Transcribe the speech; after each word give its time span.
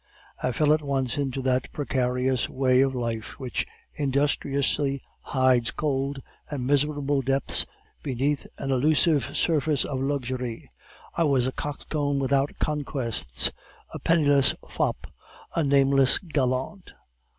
I 0.41 0.51
fell 0.51 0.73
at 0.73 0.81
once 0.81 1.15
into 1.19 1.43
that 1.43 1.71
precarious 1.71 2.49
way 2.49 2.81
of 2.81 2.95
life 2.95 3.39
which 3.39 3.67
industriously 3.93 5.03
hides 5.21 5.69
cold 5.69 6.23
and 6.49 6.65
miserable 6.65 7.21
depths 7.21 7.67
beneath 8.01 8.47
an 8.57 8.71
elusive 8.71 9.37
surface 9.37 9.85
of 9.85 9.99
luxury; 10.01 10.67
I 11.15 11.25
was 11.25 11.45
a 11.45 11.51
coxcomb 11.51 12.17
without 12.17 12.57
conquests, 12.57 13.51
a 13.93 13.99
penniless 13.99 14.55
fop, 14.67 15.05
a 15.53 15.63
nameless 15.63 16.17
gallant. 16.17 16.95